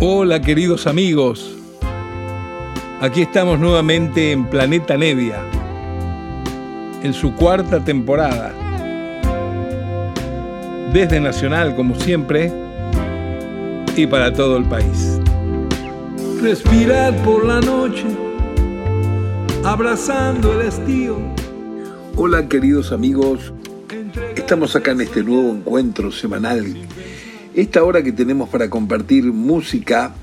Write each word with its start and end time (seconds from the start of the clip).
Hola 0.00 0.40
queridos 0.40 0.86
amigos, 0.86 1.56
aquí 3.00 3.22
estamos 3.22 3.58
nuevamente 3.58 4.30
en 4.30 4.48
Planeta 4.48 4.96
Nevia, 4.96 5.40
en 7.02 7.12
su 7.12 7.34
cuarta 7.34 7.84
temporada. 7.84 8.54
Desde 10.92 11.18
Nacional, 11.18 11.74
como 11.74 11.96
siempre, 11.96 12.52
y 13.96 14.06
para 14.06 14.32
todo 14.32 14.56
el 14.58 14.66
país. 14.66 15.18
Respirar 16.40 17.12
por 17.24 17.44
la 17.44 17.60
noche, 17.60 18.06
abrazando 19.64 20.60
el 20.60 20.68
estío. 20.68 21.16
Hola 22.14 22.48
queridos 22.48 22.92
amigos, 22.92 23.52
estamos 24.36 24.76
acá 24.76 24.92
en 24.92 25.00
este 25.00 25.24
nuevo 25.24 25.50
encuentro 25.50 26.12
semanal 26.12 26.76
esta 27.60 27.82
hora 27.82 28.04
que 28.04 28.12
tenemos 28.12 28.48
para 28.48 28.70
compartir 28.70 29.24
música, 29.24 30.14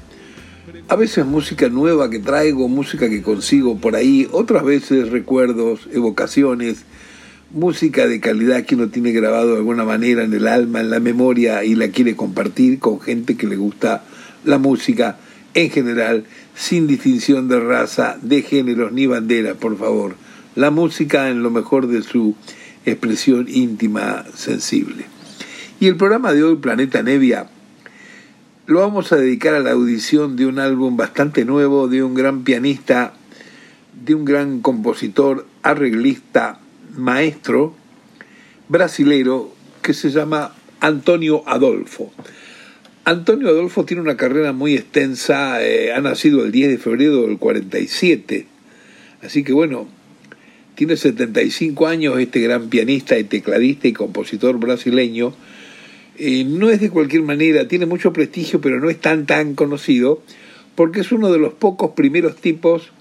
a 0.87 0.95
veces 0.95 1.25
música 1.25 1.67
nueva 1.67 2.09
que 2.09 2.19
traigo, 2.19 2.69
música 2.69 3.09
que 3.09 3.21
consigo 3.21 3.77
por 3.77 3.97
ahí, 3.97 4.25
otras 4.31 4.63
veces 4.63 5.09
recuerdos, 5.09 5.81
evocaciones, 5.91 6.85
música 7.51 8.07
de 8.07 8.21
calidad 8.21 8.63
que 8.63 8.75
uno 8.75 8.87
tiene 8.87 9.11
grabado 9.11 9.51
de 9.51 9.57
alguna 9.57 9.83
manera 9.83 10.23
en 10.23 10.33
el 10.33 10.47
alma, 10.47 10.79
en 10.79 10.89
la 10.89 11.01
memoria 11.01 11.65
y 11.65 11.75
la 11.75 11.89
quiere 11.89 12.15
compartir 12.15 12.79
con 12.79 13.01
gente 13.01 13.35
que 13.35 13.47
le 13.47 13.57
gusta 13.57 14.05
la 14.45 14.57
música 14.57 15.17
en 15.55 15.69
general, 15.71 16.23
sin 16.55 16.87
distinción 16.87 17.49
de 17.49 17.59
raza, 17.59 18.17
de 18.21 18.43
géneros 18.43 18.93
ni 18.93 19.07
bandera, 19.07 19.55
por 19.55 19.77
favor. 19.77 20.15
La 20.55 20.71
música 20.71 21.29
en 21.29 21.43
lo 21.43 21.51
mejor 21.51 21.87
de 21.87 22.01
su 22.01 22.33
expresión 22.85 23.47
íntima, 23.49 24.23
sensible. 24.35 25.14
Y 25.77 25.87
el 25.87 25.97
programa 25.97 26.31
de 26.31 26.41
hoy, 26.41 26.55
Planeta 26.55 27.03
Nevia, 27.03 27.47
lo 28.65 28.79
vamos 28.79 29.11
a 29.11 29.17
dedicar 29.17 29.53
a 29.55 29.59
la 29.59 29.71
audición 29.71 30.37
de 30.37 30.45
un 30.45 30.57
álbum 30.57 30.95
bastante 30.95 31.43
nuevo 31.43 31.89
de 31.89 32.01
un 32.01 32.13
gran 32.13 32.45
pianista, 32.45 33.13
de 34.05 34.15
un 34.15 34.23
gran 34.23 34.61
compositor, 34.61 35.45
arreglista, 35.63 36.59
maestro, 36.95 37.75
brasilero, 38.69 39.53
que 39.81 39.93
se 39.93 40.11
llama 40.11 40.55
Antonio 40.79 41.43
Adolfo. 41.45 42.09
Antonio 43.03 43.49
Adolfo 43.49 43.83
tiene 43.83 44.01
una 44.01 44.15
carrera 44.15 44.53
muy 44.53 44.75
extensa, 44.75 45.61
eh, 45.61 45.91
ha 45.91 45.99
nacido 45.99 46.45
el 46.45 46.53
10 46.53 46.69
de 46.69 46.77
febrero 46.77 47.23
del 47.23 47.37
47, 47.37 48.47
así 49.21 49.43
que 49.43 49.51
bueno, 49.51 49.89
tiene 50.75 50.95
75 50.95 51.85
años 51.85 52.17
este 52.17 52.39
gran 52.39 52.69
pianista 52.69 53.19
y 53.19 53.25
tecladista 53.25 53.89
y 53.89 53.93
compositor 53.93 54.57
brasileño, 54.57 55.35
eh, 56.17 56.43
no 56.45 56.69
es 56.69 56.79
de 56.79 56.89
cualquier 56.89 57.23
manera, 57.23 57.67
tiene 57.67 57.85
mucho 57.85 58.13
prestigio, 58.13 58.61
pero 58.61 58.79
no 58.79 58.89
es 58.89 58.99
tan 58.99 59.25
tan 59.25 59.55
conocido, 59.55 60.21
porque 60.75 61.01
es 61.01 61.11
uno 61.11 61.31
de 61.31 61.39
los 61.39 61.53
pocos 61.53 61.91
primeros 61.91 62.35
tipos 62.35 62.91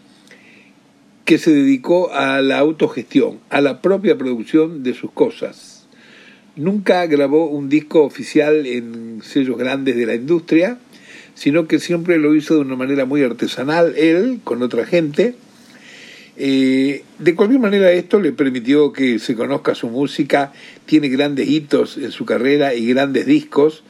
que 1.25 1.39
se 1.39 1.53
dedicó 1.53 2.12
a 2.12 2.42
la 2.42 2.59
autogestión, 2.59 3.39
a 3.51 3.61
la 3.61 3.81
propia 3.81 4.17
producción 4.19 4.83
de 4.83 4.95
sus 4.95 5.11
cosas. 5.11 5.87
Nunca 6.57 7.05
grabó 7.07 7.47
un 7.47 7.69
disco 7.69 8.03
oficial 8.03 8.67
en 8.67 9.20
sellos 9.23 9.57
grandes 9.57 9.97
de 9.97 10.07
la 10.07 10.15
industria, 10.15 10.79
sino 11.35 11.67
que 11.67 11.81
siempre 11.81 12.19
lo 12.19 12.35
hizo 12.35 12.55
de 12.55 12.61
una 12.61 12.77
manera 12.77 13.07
muy 13.07 13.23
artesanal, 13.23 13.95
él, 13.97 14.41
con 14.45 14.62
otra 14.62 14.87
gente, 14.87 15.35
eh, 16.37 17.05
de 17.19 17.35
cualquier 17.35 17.61
manera 17.61 17.93
esto 17.93 18.19
le 18.19 18.33
permitió 18.33 18.93
que 18.93 19.19
se 19.19 19.35
conozca 19.35 19.75
su 19.75 19.89
música, 19.89 20.53
tiene 20.87 21.09
grandes 21.09 21.48
hitos 21.48 21.97
en 21.97 22.11
su 22.11 22.25
carrera 22.25 22.75
y 22.75 22.86
grandes 22.86 23.27
discos, 23.27 23.85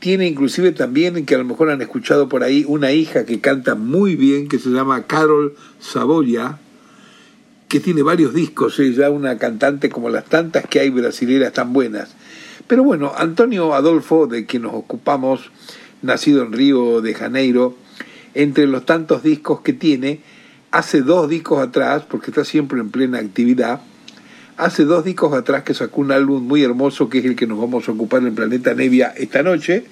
tiene 0.00 0.26
inclusive 0.26 0.72
también, 0.72 1.24
que 1.24 1.34
a 1.34 1.38
lo 1.38 1.44
mejor 1.44 1.70
han 1.70 1.80
escuchado 1.80 2.28
por 2.28 2.42
ahí, 2.42 2.64
una 2.66 2.92
hija 2.92 3.24
que 3.24 3.40
canta 3.40 3.74
muy 3.74 4.16
bien, 4.16 4.48
que 4.48 4.58
se 4.58 4.70
llama 4.70 5.06
Carol 5.06 5.54
Saboya, 5.80 6.58
que 7.68 7.80
tiene 7.80 8.02
varios 8.02 8.34
discos, 8.34 8.78
ella 8.80 9.10
una 9.10 9.38
cantante 9.38 9.88
como 9.88 10.10
las 10.10 10.26
tantas 10.26 10.66
que 10.66 10.80
hay 10.80 10.90
brasileras 10.90 11.52
tan 11.52 11.72
buenas. 11.72 12.14
Pero 12.66 12.82
bueno, 12.82 13.12
Antonio 13.16 13.74
Adolfo, 13.74 14.26
de 14.26 14.46
quien 14.46 14.62
nos 14.62 14.74
ocupamos, 14.74 15.50
nacido 16.02 16.42
en 16.42 16.52
Río 16.52 17.00
de 17.00 17.14
Janeiro, 17.14 17.76
entre 18.34 18.66
los 18.66 18.84
tantos 18.84 19.22
discos 19.22 19.60
que 19.60 19.72
tiene, 19.72 20.20
hace 20.74 21.02
dos 21.02 21.28
discos 21.28 21.60
atrás, 21.60 22.02
porque 22.02 22.32
está 22.32 22.44
siempre 22.44 22.80
en 22.80 22.90
plena 22.90 23.18
actividad, 23.18 23.80
hace 24.56 24.84
dos 24.84 25.04
discos 25.04 25.32
atrás 25.32 25.62
que 25.62 25.72
sacó 25.72 26.00
un 26.00 26.10
álbum 26.10 26.42
muy 26.42 26.64
hermoso 26.64 27.08
que 27.08 27.18
es 27.18 27.24
el 27.24 27.36
que 27.36 27.46
nos 27.46 27.60
vamos 27.60 27.88
a 27.88 27.92
ocupar 27.92 28.24
en 28.24 28.34
planeta 28.34 28.74
Nevia 28.74 29.14
esta 29.16 29.44
noche. 29.44 29.84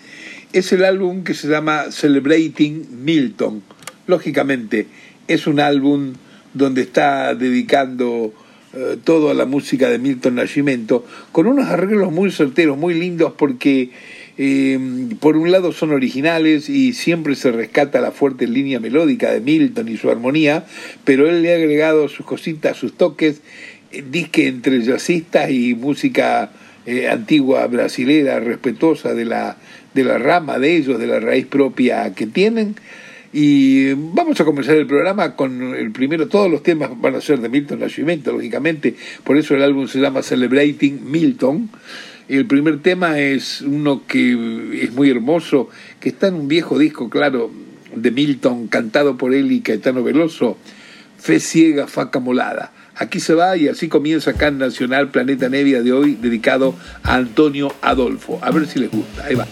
Es 0.53 0.73
el 0.73 0.85
álbum 0.85 1.23
que 1.23 1.35
se 1.35 1.47
llama 1.47 1.93
Celebrating 1.93 3.05
Milton. 3.05 3.63
Lógicamente, 4.09 4.89
es 5.29 5.47
un 5.47 5.61
álbum 5.61 6.15
donde 6.53 6.83
está 6.83 7.37
dedicando 7.37 8.35
eh, 8.75 8.97
todo 9.05 9.31
a 9.31 9.35
la 9.35 9.47
música 9.47 9.89
de 9.89 10.01
Milton 10.01 10.35
Nascimento, 10.35 11.07
con 11.31 11.47
unos 11.47 11.67
arreglos 11.67 12.11
muy 12.11 12.33
solteros, 12.33 12.77
muy 12.77 12.95
lindos, 12.95 13.35
porque 13.39 13.93
eh, 14.45 14.77
por 15.21 15.37
un 15.37 15.53
lado 15.53 15.71
son 15.71 15.93
originales 15.93 16.69
y 16.69 16.95
siempre 16.95 17.37
se 17.37 17.53
rescata 17.53 18.01
la 18.01 18.11
fuerte 18.11 18.49
línea 18.49 18.81
melódica 18.81 19.31
de 19.31 19.41
Milton 19.41 19.87
y 19.89 19.97
su 19.97 20.11
armonía, 20.11 20.65
pero 21.05 21.29
él 21.29 21.43
le 21.43 21.53
ha 21.53 21.57
agregado 21.57 22.09
sus 22.09 22.27
cositas, 22.27 22.77
sus 22.77 22.95
toques, 22.95 23.41
eh, 23.93 24.03
disque 24.11 24.49
entre 24.49 24.83
jazzistas 24.83 25.49
y 25.53 25.77
música 25.77 26.51
eh, 26.87 27.09
antigua 27.09 27.65
brasilera, 27.69 28.41
respetuosa 28.41 29.15
de 29.15 29.27
la, 29.27 29.59
de 29.95 30.03
la 30.03 30.19
rama 30.19 30.59
de 30.59 30.75
ellos, 30.75 30.99
de 30.99 31.07
la 31.07 31.21
raíz 31.21 31.47
propia 31.47 32.13
que 32.13 32.27
tienen. 32.27 32.75
Y 33.33 33.93
vamos 33.93 34.41
a 34.41 34.45
comenzar 34.45 34.75
el 34.75 34.89
programa 34.89 35.37
con 35.37 35.73
el 35.77 35.93
primero, 35.93 36.27
todos 36.27 36.51
los 36.51 36.65
temas 36.65 36.91
van 37.01 37.15
a 37.15 37.21
ser 37.21 37.39
de 37.39 37.49
Milton 37.49 37.79
Nascimento, 37.79 38.33
lógicamente, 38.33 38.97
por 39.23 39.39
eso 39.39 39.55
el 39.55 39.63
álbum 39.63 39.87
se 39.87 40.01
llama 40.01 40.21
Celebrating 40.21 41.09
Milton. 41.09 41.71
El 42.33 42.47
primer 42.47 42.81
tema 42.81 43.19
es 43.19 43.61
uno 43.61 44.07
que 44.07 44.81
es 44.83 44.91
muy 44.95 45.11
hermoso, 45.11 45.69
que 46.01 46.09
está 46.09 46.29
en 46.29 46.35
un 46.35 46.49
viejo 46.49 46.79
disco, 46.79 47.11
claro, 47.11 47.51
de 47.95 48.11
Milton, 48.11 48.69
cantado 48.69 49.19
por 49.19 49.35
él 49.35 49.53
y 49.53 49.61
Caetano 49.61 50.03
Veloso, 50.03 50.57
Fe 51.19 51.41
ciega, 51.41 51.87
faca 51.89 52.21
molada. 52.21 52.73
Aquí 52.97 53.21
se 53.21 53.35
va 53.35 53.55
y 53.59 53.69
así 53.69 53.89
comienza 53.89 54.31
acá 54.31 54.49
en 54.49 54.57
Nacional 54.57 55.11
Planeta 55.11 55.51
Nevia 55.51 55.83
de 55.83 55.93
hoy, 55.93 56.15
dedicado 56.15 56.75
a 57.03 57.17
Antonio 57.17 57.71
Adolfo. 57.83 58.39
A 58.41 58.51
ver 58.51 58.67
si 58.67 58.79
les 58.79 58.91
gusta. 58.91 59.27
Ahí 59.27 59.35
va. 59.35 59.47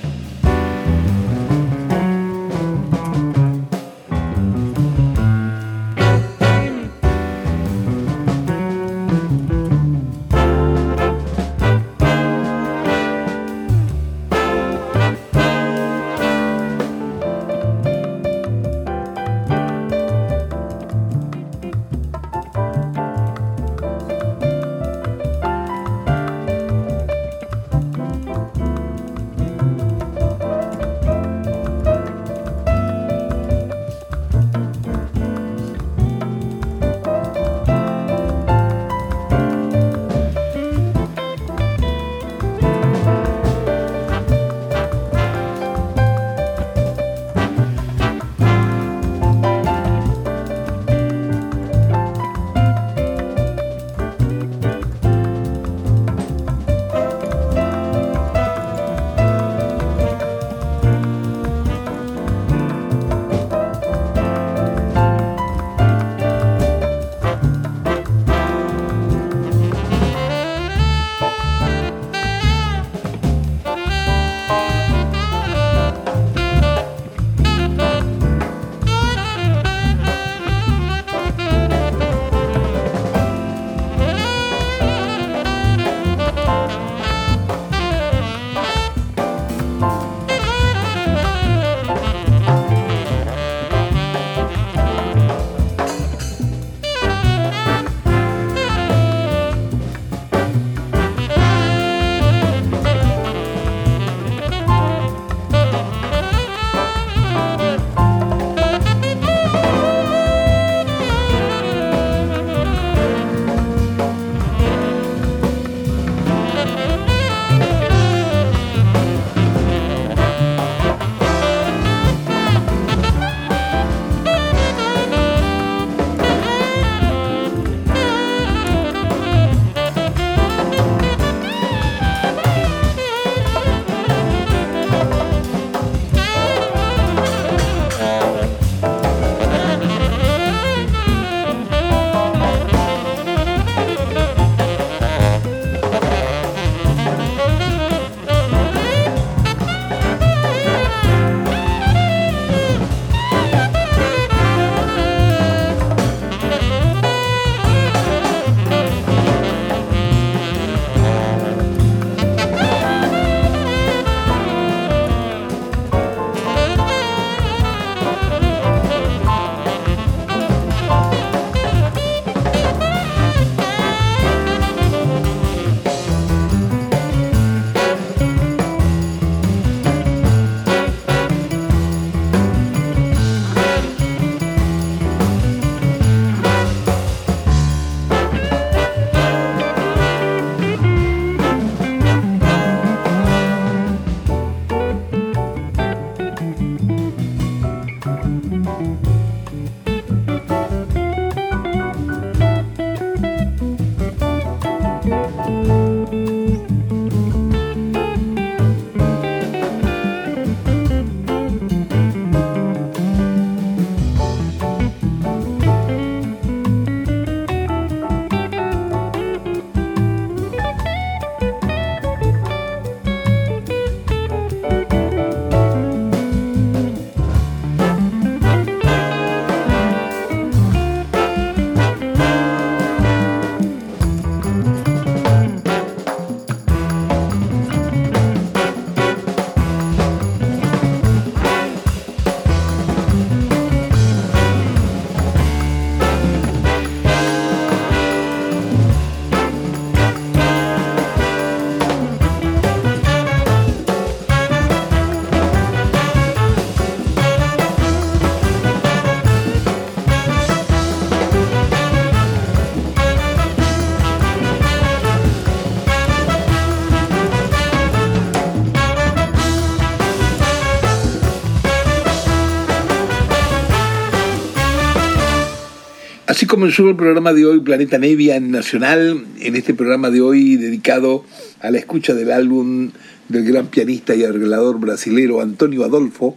Comenzó 276.50 276.88
el 276.88 276.97
programa 276.97 277.32
de 277.32 277.47
hoy 277.47 277.61
Planeta 277.61 277.97
Nevia 277.97 278.40
Nacional, 278.40 279.25
en 279.38 279.54
este 279.54 279.73
programa 279.73 280.11
de 280.11 280.20
hoy 280.20 280.56
dedicado 280.56 281.25
a 281.61 281.70
la 281.70 281.78
escucha 281.78 282.12
del 282.12 282.32
álbum 282.32 282.90
del 283.28 283.44
gran 283.44 283.68
pianista 283.68 284.16
y 284.16 284.25
arreglador 284.25 284.80
brasilero 284.80 285.42
Antonio 285.42 285.85
Adolfo, 285.85 286.37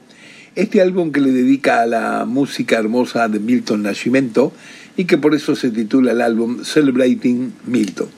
este 0.54 0.84
álbum 0.84 1.12
que 1.12 1.20
le 1.20 1.32
dedica 1.32 1.82
a 1.82 1.88
la 1.88 2.26
música 2.26 2.78
hermosa 2.78 3.28
de 3.28 3.40
Milton 3.40 3.82
Nascimento 3.82 4.54
y 4.98 5.06
que 5.06 5.18
por 5.18 5.34
eso 5.34 5.56
se 5.56 5.72
titula 5.72 6.12
el 6.12 6.22
álbum 6.22 6.64
Celebrating 6.64 7.52
Milton. 7.66 8.10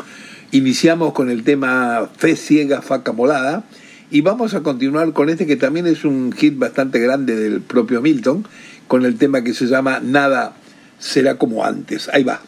Iniciamos 0.51 1.13
con 1.13 1.29
el 1.29 1.45
tema 1.45 2.09
Fe 2.17 2.35
Ciega, 2.35 2.81
Faca 2.81 3.13
Molada 3.13 3.63
y 4.11 4.19
vamos 4.19 4.53
a 4.53 4.63
continuar 4.63 5.13
con 5.13 5.29
este 5.29 5.45
que 5.45 5.55
también 5.55 5.87
es 5.87 6.03
un 6.03 6.33
hit 6.33 6.57
bastante 6.57 6.99
grande 6.99 7.37
del 7.37 7.61
propio 7.61 8.01
Milton, 8.01 8.45
con 8.89 9.05
el 9.05 9.15
tema 9.15 9.45
que 9.45 9.53
se 9.53 9.67
llama 9.67 10.01
Nada 10.03 10.57
será 10.99 11.35
como 11.35 11.63
antes. 11.63 12.09
Ahí 12.09 12.23
va. 12.23 12.41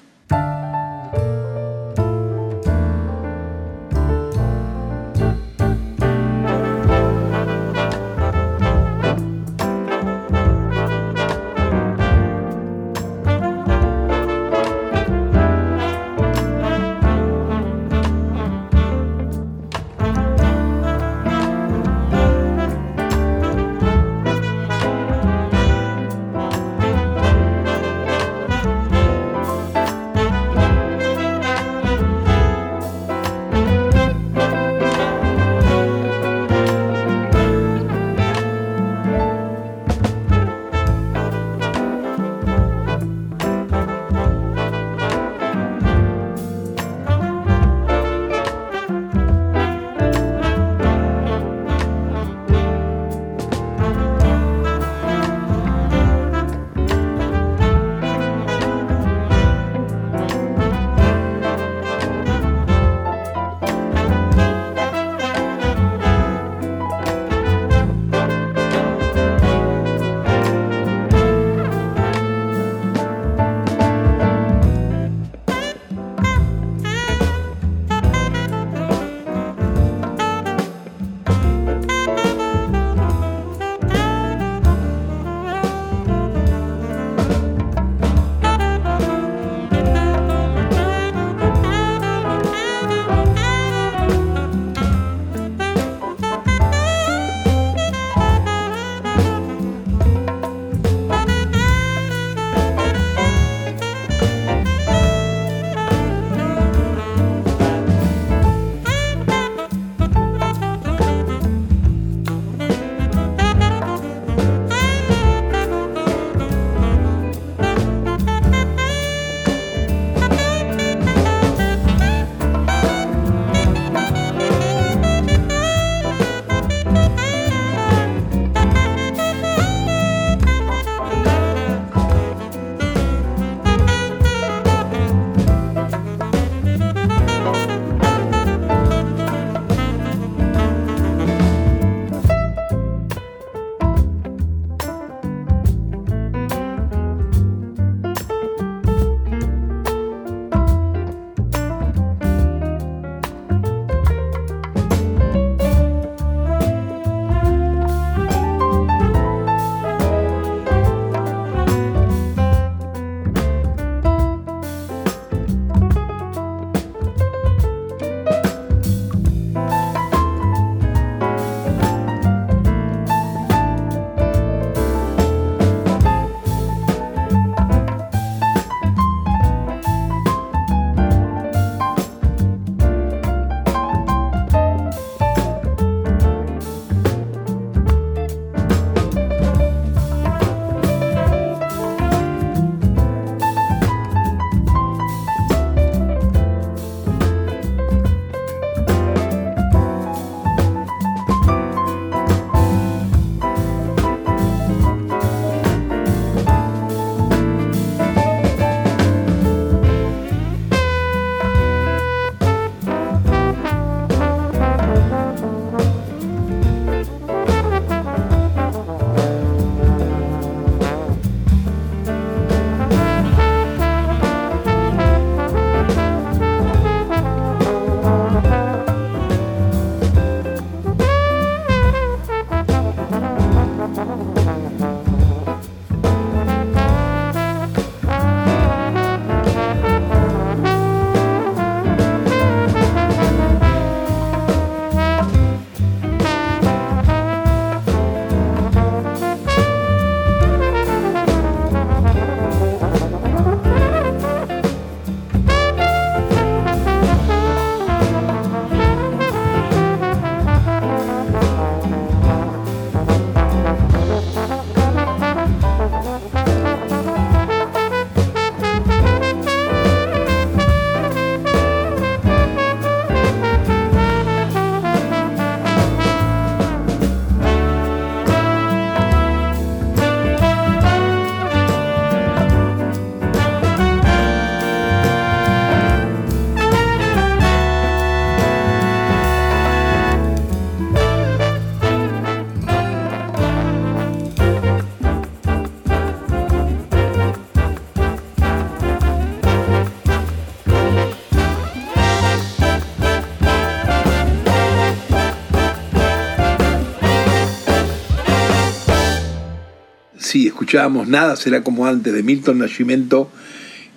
Nada 310.77 311.35
será 311.35 311.63
como 311.63 311.87
antes 311.87 312.13
de 312.13 312.21
Milton 312.21 312.59
Nascimento 312.59 313.31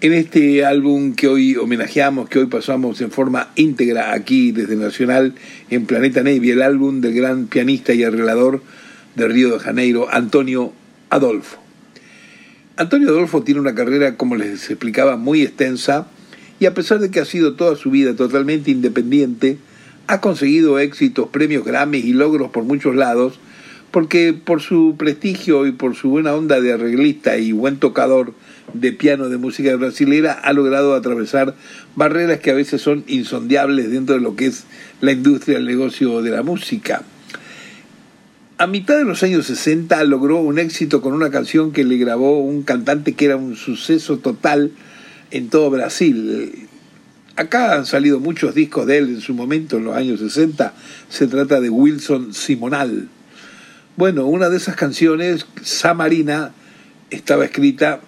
en 0.01 0.15
este 0.15 0.65
álbum 0.65 1.15
que 1.15 1.29
hoy 1.29 1.55
homenajeamos, 1.57 2.31
que 2.31 2.39
hoy 2.39 2.47
pasamos 2.47 3.03
en 3.03 3.11
forma 3.11 3.51
íntegra 3.55 4.15
aquí 4.15 4.51
desde 4.51 4.77
Nacional 4.77 5.35
en 5.69 5.85
Planeta 5.85 6.23
Navy, 6.23 6.53
el 6.53 6.63
álbum 6.63 7.03
del 7.03 7.13
gran 7.13 7.49
pianista 7.49 7.93
y 7.93 8.03
arreglador 8.03 8.63
de 9.15 9.29
Río 9.29 9.53
de 9.53 9.59
Janeiro, 9.59 10.09
Antonio 10.11 10.73
Adolfo. 11.11 11.59
Antonio 12.77 13.11
Adolfo 13.11 13.43
tiene 13.43 13.61
una 13.61 13.75
carrera, 13.75 14.17
como 14.17 14.37
les 14.37 14.71
explicaba, 14.71 15.19
muy 15.19 15.43
extensa 15.43 16.07
y 16.61 16.65
a 16.65 16.73
pesar 16.73 16.99
de 16.99 17.11
que 17.11 17.21
ha 17.21 17.27
sido 17.27 17.57
toda 17.57 17.77
su 17.77 17.91
vida 17.91 18.17
totalmente 18.17 18.71
independiente, 18.71 19.59
ha 20.07 20.23
conseguido 20.23 20.79
éxitos, 20.79 21.29
premios 21.29 21.63
Grammy 21.63 21.99
y 21.99 22.15
logros 22.15 22.51
por 22.51 22.65
muchos 22.65 22.97
lados, 22.97 23.39
porque 23.91 24.33
por 24.33 24.61
su 24.61 24.95
prestigio 24.97 25.67
y 25.67 25.73
por 25.73 25.97
su 25.97 26.11
buena 26.11 26.35
onda 26.35 26.61
de 26.61 26.73
arreglista 26.73 27.37
y 27.39 27.53
buen 27.53 27.79
tocador 27.79 28.35
de 28.73 28.93
piano 28.93 29.29
de 29.29 29.37
música 29.37 29.75
brasilera 29.77 30.33
ha 30.33 30.53
logrado 30.53 30.95
atravesar 30.95 31.57
barreras 31.97 32.41
que 32.41 32.51
a 32.51 32.55
veces 32.55 32.81
son 32.81 33.05
insondiables 33.09 33.91
dentro 33.91 34.15
de 34.15 34.21
lo 34.21 34.37
que 34.37 34.47
es 34.47 34.65
la 35.01 35.13
industria 35.13 35.57
del 35.57 35.67
negocio 35.67 36.23
de 36.23 36.31
la 36.31 36.43
música. 36.43 37.03
A 38.59 38.67
mitad 38.67 38.97
de 38.97 39.05
los 39.05 39.23
años 39.23 39.47
60 39.47 40.05
logró 40.05 40.37
un 40.37 40.59
éxito 40.59 41.01
con 41.01 41.15
una 41.15 41.31
canción 41.31 41.73
que 41.73 41.83
le 41.83 41.97
grabó 41.97 42.41
un 42.41 42.63
cantante 42.63 43.15
que 43.15 43.25
era 43.25 43.37
un 43.37 43.57
suceso 43.57 44.19
total 44.19 44.73
en 45.31 45.49
todo 45.49 45.71
Brasil. 45.71 46.69
Acá 47.37 47.75
han 47.75 47.87
salido 47.87 48.21
muchos 48.21 48.55
discos 48.55 48.87
de 48.87 48.99
él 48.99 49.09
en 49.09 49.21
su 49.23 49.33
momento, 49.33 49.79
en 49.79 49.85
los 49.85 49.97
años 49.97 50.21
60. 50.21 50.75
Se 51.09 51.27
trata 51.27 51.61
de 51.61 51.71
Wilson 51.71 52.35
Simonal. 52.35 53.09
Bueno, 53.97 54.27
una 54.27 54.49
de 54.49 54.57
esas 54.57 54.77
canciones, 54.77 55.47
Samarina, 55.63 56.53
estaba 57.11 57.45
escrita 57.45 58.01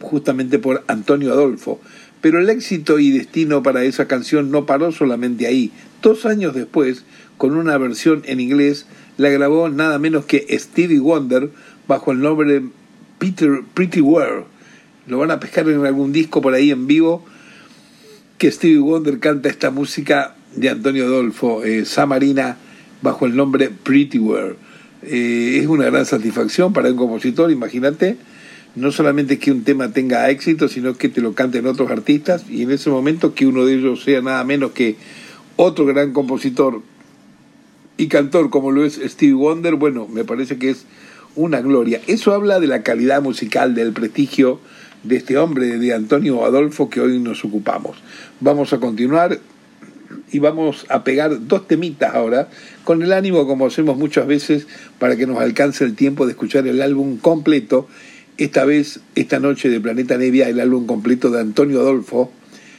justamente 0.00 0.58
por 0.58 0.84
Antonio 0.86 1.32
Adolfo. 1.32 1.80
Pero 2.20 2.40
el 2.40 2.50
éxito 2.50 2.98
y 2.98 3.10
destino 3.10 3.62
para 3.62 3.84
esa 3.84 4.08
canción 4.08 4.50
no 4.50 4.66
paró 4.66 4.90
solamente 4.90 5.46
ahí. 5.46 5.70
Dos 6.02 6.26
años 6.26 6.54
después, 6.54 7.04
con 7.36 7.56
una 7.56 7.78
versión 7.78 8.22
en 8.26 8.40
inglés, 8.40 8.86
la 9.16 9.28
grabó 9.30 9.68
nada 9.68 9.98
menos 9.98 10.24
que 10.24 10.46
Stevie 10.58 10.98
Wonder 10.98 11.50
bajo 11.86 12.12
el 12.12 12.20
nombre 12.20 12.62
Peter 13.18 13.62
Pretty 13.74 14.00
Well. 14.00 14.44
Lo 15.06 15.18
van 15.18 15.30
a 15.30 15.40
pescar 15.40 15.68
en 15.68 15.86
algún 15.86 16.12
disco 16.12 16.42
por 16.42 16.54
ahí 16.54 16.70
en 16.70 16.86
vivo 16.86 17.24
que 18.36 18.50
Stevie 18.52 18.78
Wonder 18.78 19.18
canta 19.18 19.48
esta 19.48 19.70
música 19.70 20.36
de 20.54 20.68
Antonio 20.68 21.04
Adolfo, 21.04 21.64
eh, 21.64 21.84
Samarina, 21.84 22.56
bajo 23.02 23.26
el 23.26 23.36
nombre 23.36 23.70
Pretty 23.70 24.18
Well. 24.18 24.56
Eh, 25.02 25.58
es 25.60 25.66
una 25.66 25.86
gran 25.86 26.06
satisfacción 26.06 26.72
para 26.72 26.90
un 26.90 26.96
compositor, 26.96 27.50
imagínate, 27.50 28.16
no 28.74 28.92
solamente 28.92 29.38
que 29.38 29.52
un 29.52 29.64
tema 29.64 29.92
tenga 29.92 30.28
éxito, 30.30 30.68
sino 30.68 30.94
que 30.96 31.08
te 31.08 31.20
lo 31.20 31.34
canten 31.34 31.66
otros 31.66 31.90
artistas 31.90 32.44
y 32.48 32.62
en 32.62 32.70
ese 32.70 32.90
momento 32.90 33.34
que 33.34 33.46
uno 33.46 33.64
de 33.64 33.74
ellos 33.74 34.02
sea 34.02 34.20
nada 34.20 34.42
menos 34.44 34.72
que 34.72 34.96
otro 35.56 35.86
gran 35.86 36.12
compositor 36.12 36.82
y 37.96 38.06
cantor 38.06 38.50
como 38.50 38.70
lo 38.70 38.84
es 38.84 39.00
Steve 39.04 39.34
Wonder, 39.34 39.74
bueno, 39.74 40.06
me 40.06 40.24
parece 40.24 40.58
que 40.58 40.70
es 40.70 40.86
una 41.34 41.60
gloria. 41.60 42.00
Eso 42.06 42.32
habla 42.32 42.60
de 42.60 42.68
la 42.68 42.82
calidad 42.82 43.22
musical, 43.22 43.74
del 43.74 43.92
prestigio 43.92 44.60
de 45.02 45.16
este 45.16 45.36
hombre, 45.36 45.78
de 45.78 45.94
Antonio 45.94 46.44
Adolfo, 46.44 46.90
que 46.90 47.00
hoy 47.00 47.18
nos 47.18 47.44
ocupamos. 47.44 47.98
Vamos 48.40 48.72
a 48.72 48.78
continuar 48.78 49.38
y 50.30 50.38
vamos 50.38 50.86
a 50.88 51.04
pegar 51.04 51.46
dos 51.46 51.66
temitas 51.66 52.14
ahora, 52.14 52.48
con 52.84 53.02
el 53.02 53.12
ánimo, 53.12 53.46
como 53.46 53.66
hacemos 53.66 53.96
muchas 53.96 54.26
veces, 54.26 54.66
para 54.98 55.16
que 55.16 55.26
nos 55.26 55.38
alcance 55.38 55.84
el 55.84 55.94
tiempo 55.94 56.26
de 56.26 56.32
escuchar 56.32 56.66
el 56.66 56.82
álbum 56.82 57.18
completo. 57.18 57.88
Esta 58.36 58.64
vez, 58.64 59.00
esta 59.14 59.40
noche 59.40 59.68
de 59.68 59.80
Planeta 59.80 60.16
Nevia, 60.16 60.48
el 60.48 60.60
álbum 60.60 60.86
completo 60.86 61.30
de 61.30 61.40
Antonio 61.40 61.80
Adolfo, 61.80 62.32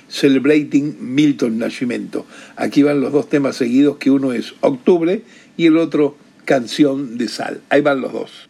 Celebrating 0.08 0.98
Milton 1.00 1.60
Nascimento. 1.60 2.26
Aquí 2.56 2.82
van 2.82 3.02
los 3.02 3.12
dos 3.12 3.30
temas 3.30 3.56
seguidos, 3.56 3.98
que 3.98 4.10
uno 4.10 4.34
es 4.34 4.54
Octubre 4.62 5.22
y 5.58 5.68
el 5.68 5.78
otro 5.78 6.18
Canción 6.46 7.18
de 7.18 7.28
Sal. 7.28 7.62
Ahí 7.70 7.82
van 7.82 8.02
los 8.02 8.14
dos. 8.14 8.49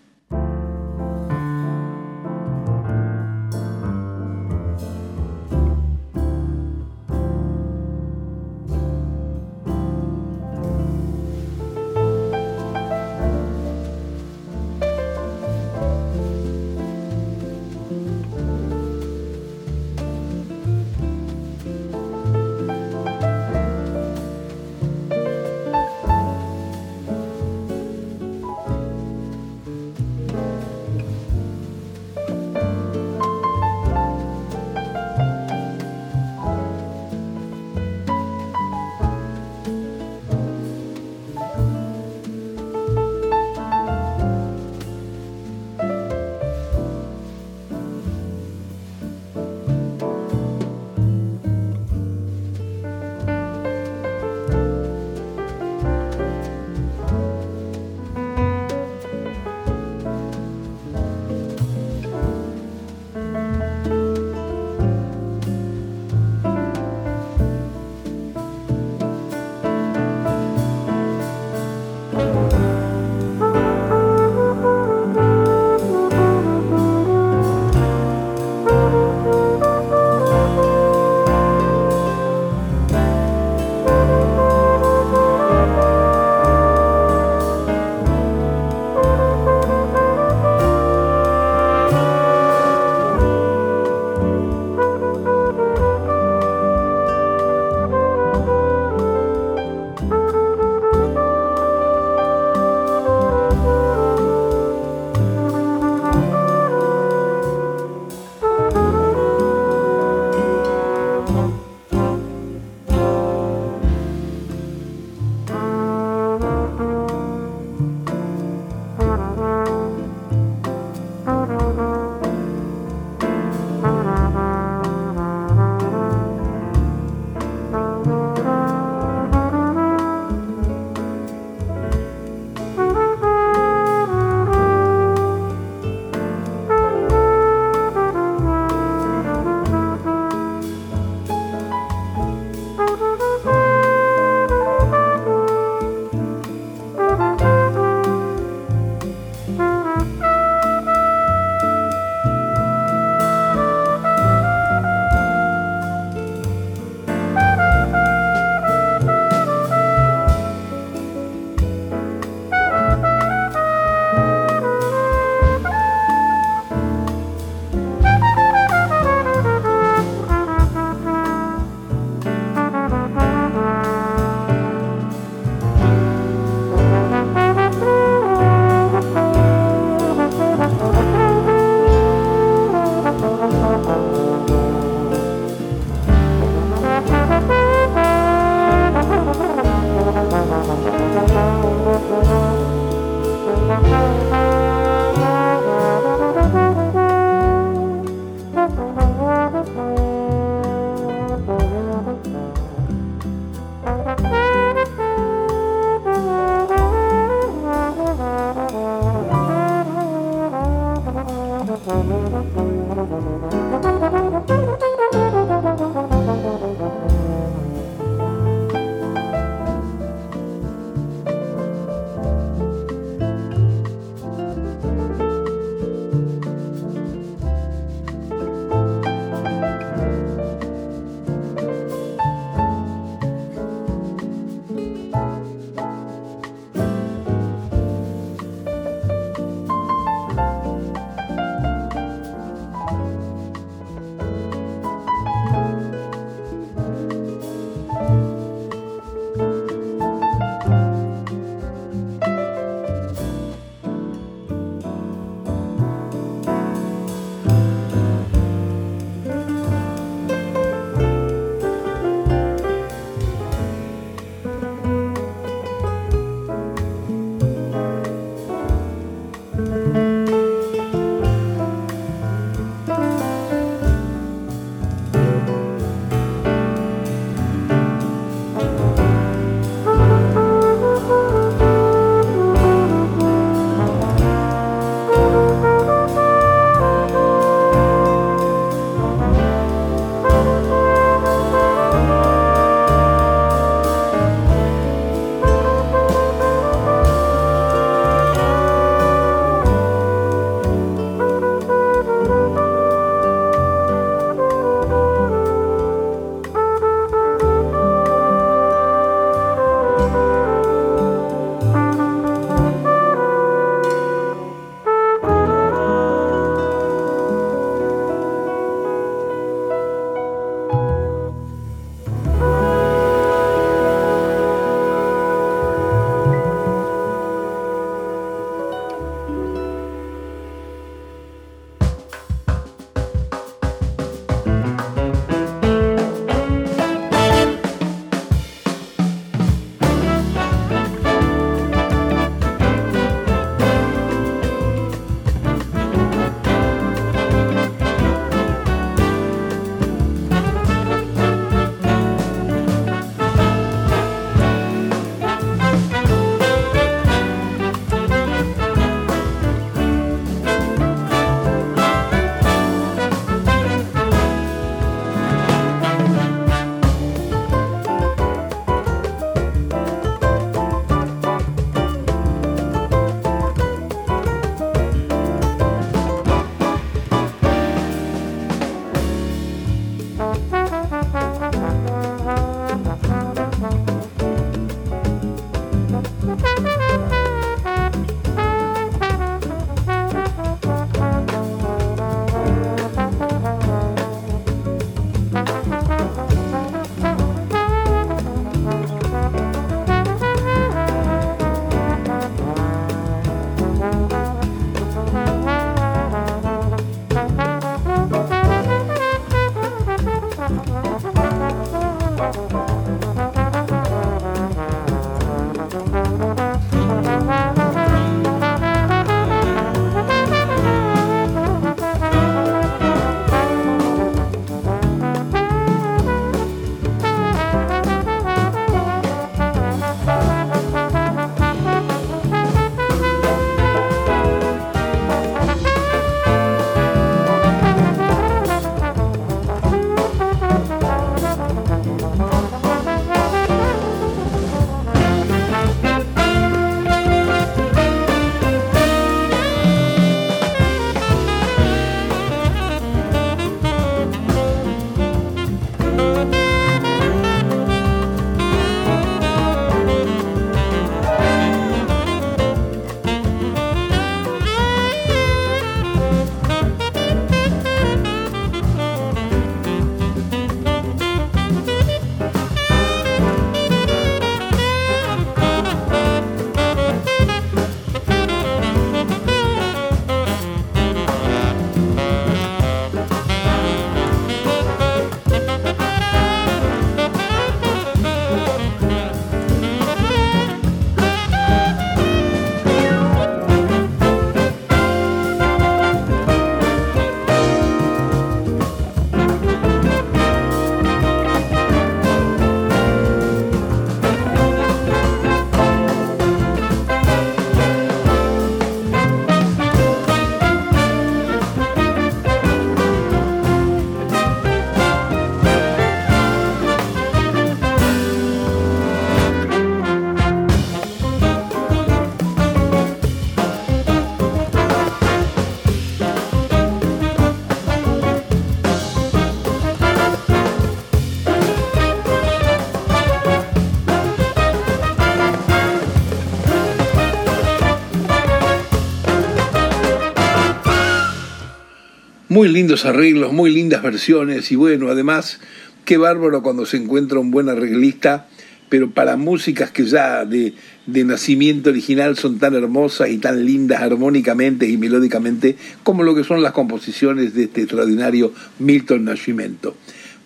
Muy 542.29 542.47
lindos 542.47 542.85
arreglos, 542.85 543.33
muy 543.33 543.51
lindas 543.51 543.81
versiones 543.81 544.51
y 544.51 544.55
bueno, 544.55 544.89
además, 544.89 545.39
qué 545.83 545.97
bárbaro 545.97 546.43
cuando 546.43 546.67
se 546.67 546.77
encuentra 546.77 547.17
un 547.17 547.31
buen 547.31 547.49
arreglista, 547.49 548.27
pero 548.69 548.91
para 548.91 549.17
músicas 549.17 549.71
que 549.71 549.85
ya 549.85 550.25
de, 550.25 550.53
de 550.85 551.03
nacimiento 551.05 551.71
original 551.71 552.17
son 552.17 552.37
tan 552.37 552.53
hermosas 552.53 553.09
y 553.09 553.17
tan 553.17 553.47
lindas 553.47 553.81
armónicamente 553.81 554.67
y 554.69 554.77
melódicamente 554.77 555.55
como 555.81 556.03
lo 556.03 556.13
que 556.13 556.23
son 556.23 556.43
las 556.43 556.51
composiciones 556.51 557.33
de 557.33 557.45
este 557.45 557.61
extraordinario 557.61 558.31
Milton 558.59 559.05
Nascimento. 559.05 559.75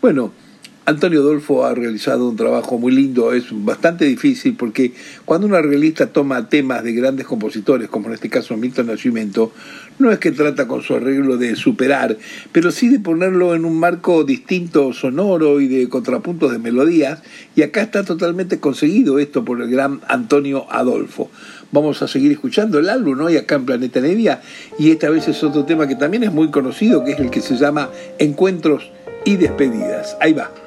Bueno, 0.02 0.34
Antonio 0.86 1.22
Adolfo 1.22 1.63
ha 1.63 1.74
realizado 1.74 2.28
un 2.28 2.36
trabajo 2.36 2.78
muy 2.78 2.92
lindo, 2.92 3.32
es 3.32 3.46
bastante 3.52 4.04
difícil 4.04 4.56
porque 4.58 4.94
cuando 5.24 5.48
un 5.48 5.56
arreglista 5.56 6.08
toma 6.08 6.50
temas 6.50 6.84
de 6.84 6.92
grandes 6.92 7.26
compositores, 7.26 7.88
como 7.88 8.08
en 8.08 8.16
este 8.16 8.30
caso 8.30 8.58
Milton 8.58 8.88
Nascimento, 8.88 9.54
no 9.99 10.12
es 10.12 10.19
que 10.19 10.32
trata 10.32 10.67
con 10.67 10.82
su 10.82 10.95
arreglo 10.95 11.38
de 11.38 11.56
superar, 11.56 12.17
pero 12.51 12.71
sí 12.71 12.89
de 12.89 12.99
ponerlo 12.99 13.56
en 13.56 13.65
un 13.65 13.79
marco 13.79 14.23
distinto, 14.23 14.93
sonoro 14.93 15.62
y 15.62 15.67
de 15.67 15.89
contrapuntos 15.89 16.51
de 16.51 16.60
melodías, 16.60 17.21
y 17.56 17.62
acá 17.62 17.82
está 17.82 18.03
totalmente 18.03 18.60
conseguido 18.60 19.19
esto 19.19 19.45
por 19.45 19.62
el 19.62 19.69
gran 19.69 20.01
Antonio 20.08 20.65
Adolfo. 20.71 21.29
Vamos 21.71 22.01
a 22.01 22.08
seguir 22.08 22.32
escuchando 22.32 22.79
el 22.79 22.89
álbum 22.89 23.19
hoy 23.21 23.38
acá 23.38 23.56
en 23.56 23.65
Planeta 23.65 23.99
Nevia, 23.99 24.41
y 24.77 24.91
esta 24.91 25.10
vez 25.10 25.27
es 25.27 25.43
otro 25.43 25.65
tema 25.65 25.88
que 25.88 25.95
también 25.95 26.23
es 26.23 26.32
muy 26.32 26.51
conocido, 26.51 27.03
que 27.03 27.12
es 27.12 27.19
el 27.19 27.29
que 27.29 27.41
se 27.41 27.58
llama 27.58 27.89
Encuentros 28.19 28.91
y 29.25 29.38
Despedidas. 29.38 30.17
Ahí 30.19 30.34
va. 30.34 30.62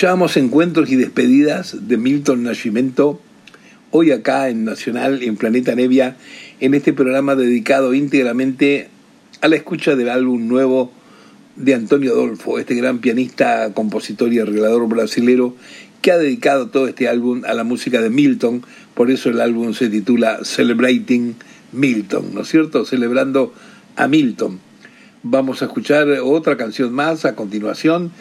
Escuchábamos 0.00 0.38
encuentros 0.38 0.90
y 0.90 0.96
despedidas 0.96 1.76
de 1.86 1.98
Milton 1.98 2.42
Nascimento 2.42 3.20
hoy 3.90 4.12
acá 4.12 4.48
en 4.48 4.64
Nacional, 4.64 5.22
en 5.22 5.36
Planeta 5.36 5.74
Nevia, 5.74 6.16
en 6.58 6.72
este 6.72 6.94
programa 6.94 7.34
dedicado 7.34 7.92
íntegramente 7.92 8.88
a 9.42 9.48
la 9.48 9.56
escucha 9.56 9.96
del 9.96 10.08
álbum 10.08 10.48
nuevo 10.48 10.90
de 11.56 11.74
Antonio 11.74 12.12
Adolfo, 12.12 12.58
este 12.58 12.74
gran 12.76 13.00
pianista, 13.00 13.74
compositor 13.74 14.32
y 14.32 14.38
arreglador 14.38 14.88
brasilero 14.88 15.54
que 16.00 16.12
ha 16.12 16.16
dedicado 16.16 16.68
todo 16.68 16.88
este 16.88 17.06
álbum 17.06 17.42
a 17.44 17.52
la 17.52 17.64
música 17.64 18.00
de 18.00 18.08
Milton, 18.08 18.64
por 18.94 19.10
eso 19.10 19.28
el 19.28 19.38
álbum 19.38 19.74
se 19.74 19.90
titula 19.90 20.38
Celebrating 20.44 21.34
Milton, 21.72 22.32
¿no 22.32 22.40
es 22.40 22.48
cierto? 22.48 22.86
Celebrando 22.86 23.52
a 23.96 24.08
Milton. 24.08 24.60
Vamos 25.22 25.60
a 25.60 25.66
escuchar 25.66 26.08
otra 26.24 26.56
canción 26.56 26.90
más 26.90 27.26
a 27.26 27.36
continuación, 27.36 28.12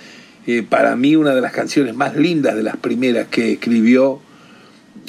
para 0.69 0.95
mí 0.95 1.15
una 1.15 1.35
de 1.35 1.41
las 1.41 1.51
canciones 1.51 1.95
más 1.95 2.15
lindas 2.15 2.55
de 2.55 2.63
las 2.63 2.77
primeras 2.77 3.27
que 3.27 3.53
escribió 3.53 4.19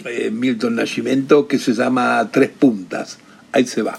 eh, 0.05 0.31
Milton 0.31 0.77
Nascimento, 0.77 1.47
que 1.49 1.59
se 1.59 1.73
llama 1.73 2.29
Tres 2.33 2.51
Puntas. 2.51 3.19
Ahí 3.53 3.67
se 3.67 3.83
va. 3.83 3.99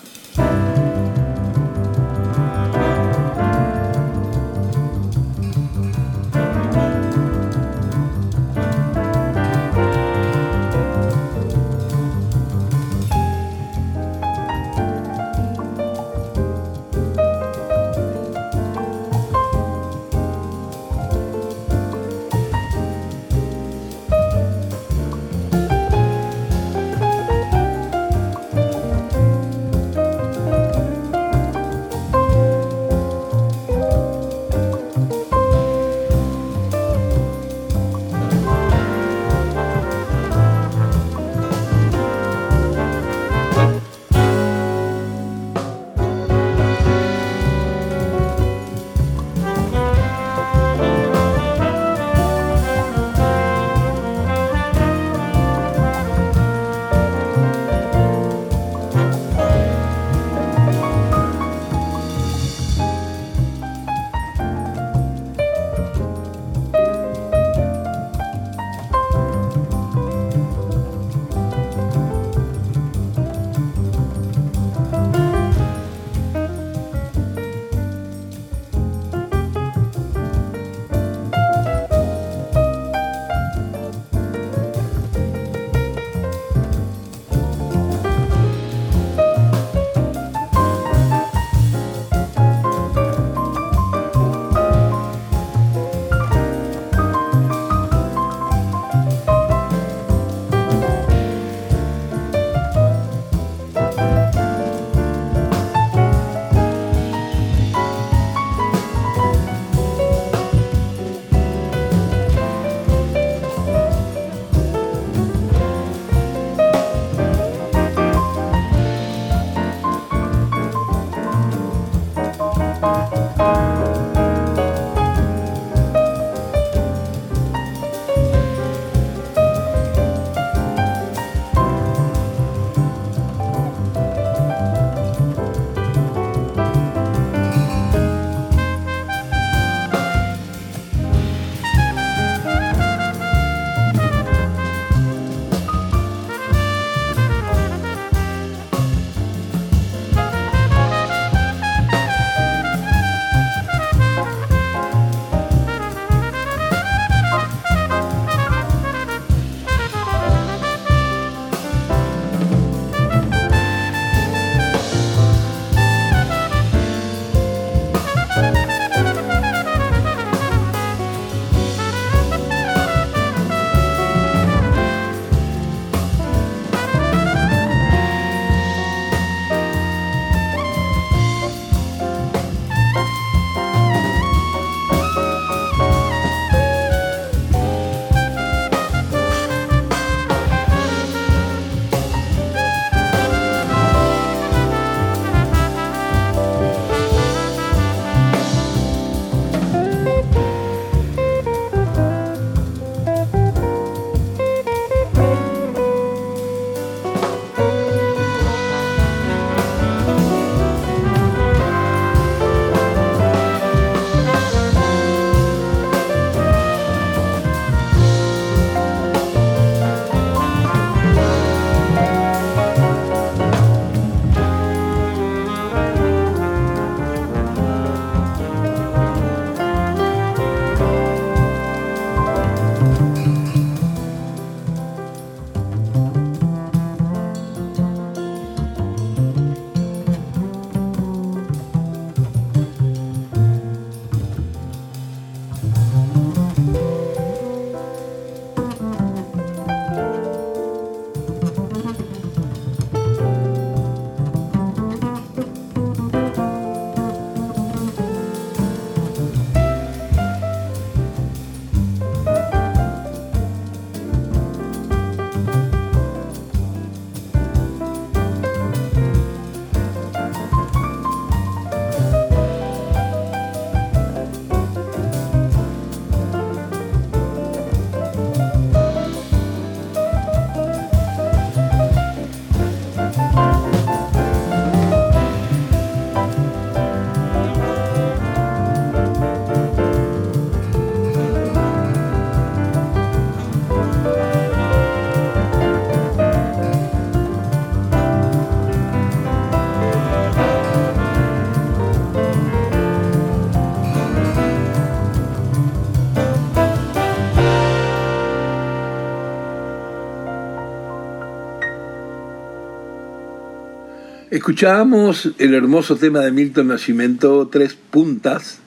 Escuchábamos 314.42 315.34
el 315.38 315.54
hermoso 315.54 315.98
tema 315.98 316.22
de 316.22 316.32
Milton 316.32 316.70
Nascimento, 316.70 317.48
Tres 317.52 317.76
Puntas, 317.76 318.58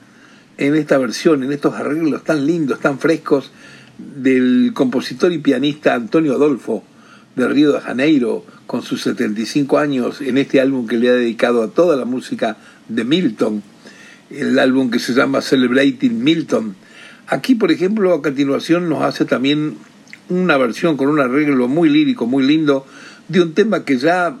en 0.57 0.73
esta 0.73 0.97
versión, 0.97 1.43
en 1.43 1.51
estos 1.51 1.73
arreglos 1.73 2.23
tan 2.23 2.47
lindos, 2.47 2.79
tan 2.79 2.97
frescos, 2.97 3.51
del 3.97 4.71
compositor 4.73 5.33
y 5.33 5.39
pianista 5.39 5.93
Antonio 5.93 6.35
Adolfo 6.35 6.85
de 7.35 7.49
Río 7.49 7.73
de 7.73 7.81
Janeiro, 7.81 8.45
con 8.67 8.83
sus 8.83 9.01
75 9.01 9.77
años, 9.77 10.21
en 10.21 10.37
este 10.37 10.61
álbum 10.61 10.87
que 10.87 10.95
le 10.95 11.09
ha 11.09 11.13
dedicado 11.13 11.61
a 11.61 11.67
toda 11.67 11.97
la 11.97 12.05
música 12.05 12.55
de 12.87 13.03
Milton, 13.03 13.61
el 14.29 14.57
álbum 14.57 14.89
que 14.89 14.99
se 14.99 15.13
llama 15.13 15.41
Celebrating 15.41 16.23
Milton. 16.23 16.77
Aquí, 17.27 17.53
por 17.53 17.73
ejemplo, 17.73 18.13
a 18.13 18.21
continuación 18.21 18.87
nos 18.87 19.03
hace 19.03 19.25
también 19.25 19.75
una 20.29 20.55
versión 20.55 20.95
con 20.95 21.09
un 21.09 21.19
arreglo 21.19 21.67
muy 21.67 21.89
lírico, 21.89 22.27
muy 22.27 22.45
lindo, 22.45 22.87
de 23.27 23.41
un 23.41 23.53
tema 23.53 23.83
que 23.83 23.97
ya 23.97 24.37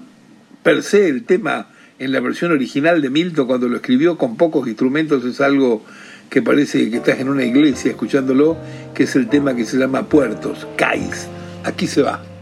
per 0.65 0.81
se 0.81 1.07
el 1.07 1.25
tema 1.25 1.67
en 1.99 2.11
la 2.11 2.19
versión 2.19 2.51
original 2.51 2.99
de 2.99 3.11
Milton 3.11 3.45
cuando 3.45 3.69
lo 3.69 3.75
escribió 3.75 4.17
con 4.17 4.35
pocos 4.35 4.67
instrumentos 4.67 5.23
es 5.23 5.39
algo 5.39 5.85
que 6.31 6.41
parece 6.41 6.89
que 6.89 6.97
estás 6.97 7.19
en 7.19 7.29
una 7.29 7.45
iglesia 7.45 7.91
escuchándolo, 7.91 8.57
que 8.95 9.03
es 9.03 9.15
el 9.15 9.29
tema 9.29 9.55
que 9.55 9.63
se 9.63 9.77
llama 9.77 10.09
Puertos, 10.09 10.67
Cais. 10.75 11.27
Aquí 11.63 11.85
se 11.85 12.01
va. 12.01 12.34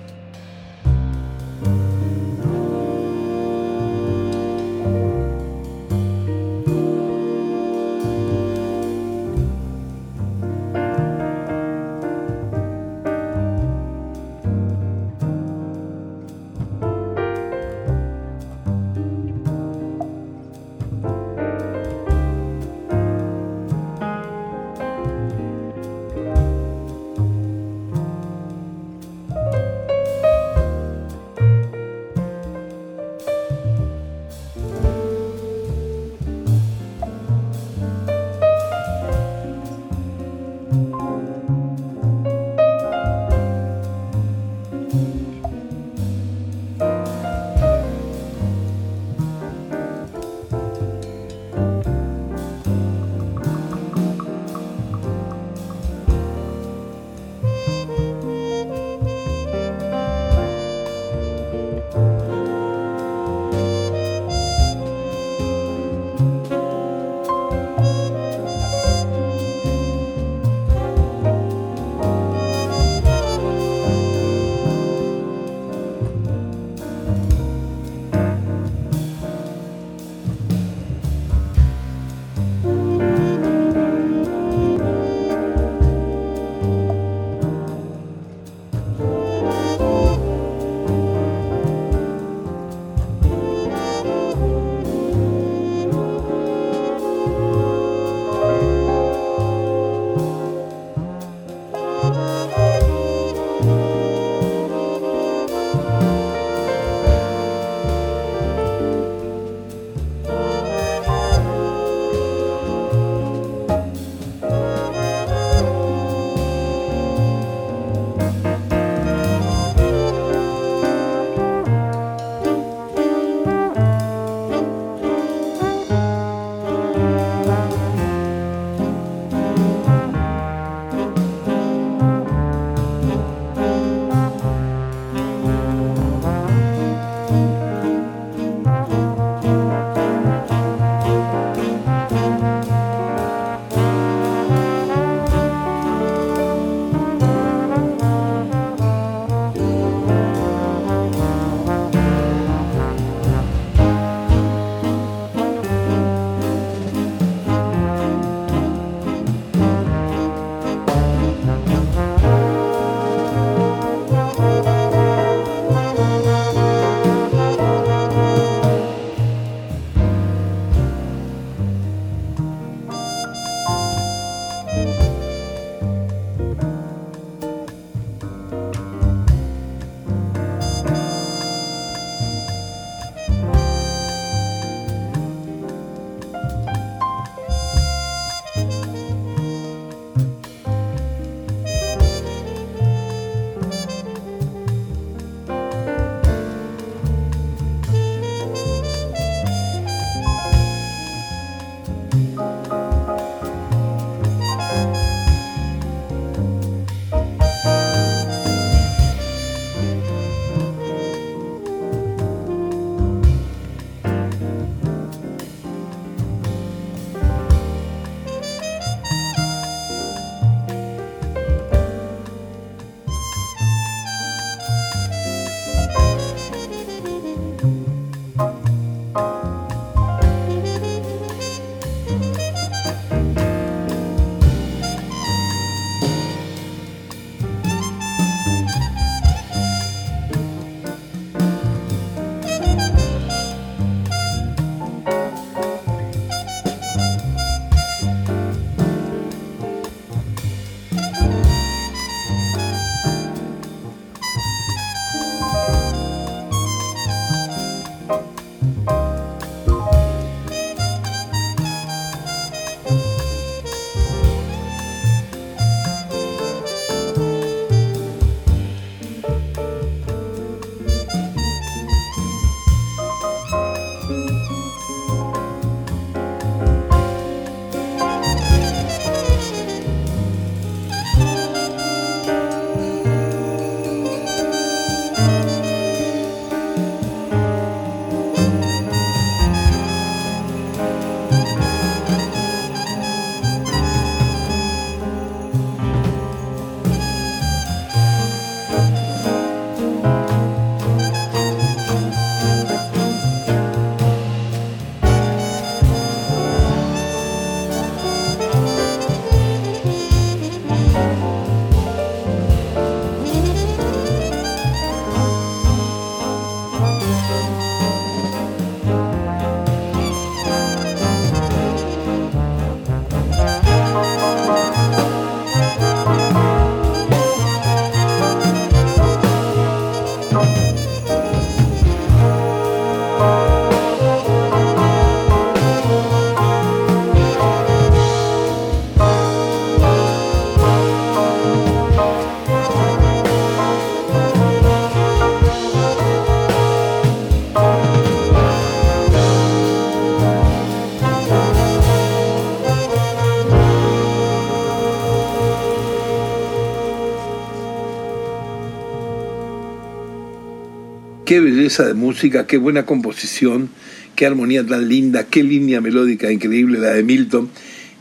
Belleza 361.63 361.85
de 361.85 361.93
música, 361.93 362.45
qué 362.45 362.57
buena 362.57 362.85
composición, 362.85 363.69
qué 364.17 364.25
armonía 364.25 364.65
tan 364.65 364.89
linda, 364.89 365.27
qué 365.27 365.43
línea 365.43 365.79
melódica 365.79 366.29
increíble 366.29 366.77
la 366.77 366.89
de 366.89 367.03
Milton 367.03 367.49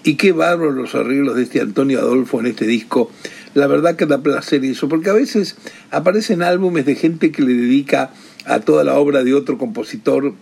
y 0.02 0.16
qué 0.16 0.32
bárbaros 0.32 0.74
los 0.74 0.94
arreglos 0.96 1.36
de 1.36 1.44
este 1.44 1.60
Antonio 1.60 2.00
Adolfo 2.00 2.40
en 2.40 2.46
este 2.46 2.66
disco. 2.66 3.12
La 3.54 3.68
verdad 3.68 3.94
que 3.94 4.06
da 4.06 4.20
placer 4.20 4.64
eso, 4.64 4.88
porque 4.88 5.10
a 5.10 5.12
veces 5.12 5.54
aparecen 5.92 6.42
álbumes 6.42 6.86
de 6.86 6.96
gente 6.96 7.30
que 7.30 7.42
le 7.42 7.54
dedica 7.54 8.10
a 8.46 8.58
toda 8.58 8.82
la 8.82 8.96
obra 8.96 9.22
de 9.22 9.32
otro 9.32 9.58
compositor 9.58 10.34